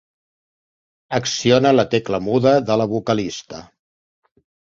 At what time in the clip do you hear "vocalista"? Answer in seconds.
2.95-3.61